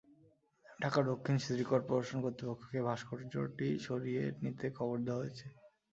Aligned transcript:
ঢাকা 0.79 0.99
দক্ষিণ 1.09 1.35
city 1.37 1.65
corporation 1.71 2.17
কর্তৃপক্ষকে 2.21 2.79
ভাস্কর্যটি 2.87 3.67
সরিয়ে 3.87 4.23
নিতে 4.43 4.65
খবর 4.77 4.97
দেওয়া 5.05 5.21
হয়েছে। 5.21 5.45